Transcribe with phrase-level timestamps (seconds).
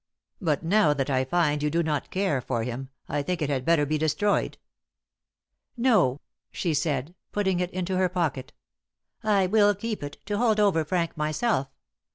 [0.41, 3.63] But now that I find you do not care for him, I think it had
[3.63, 4.57] better be destroyed."
[5.77, 8.51] "No," she said, putting it into her pocket,
[9.21, 11.67] "I will keep it, to hold over Frank myself.